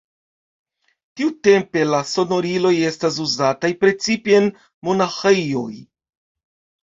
[1.19, 4.49] Tiutempe la sonoriloj estas uzataj precipe en
[4.89, 5.69] monaĥejoj.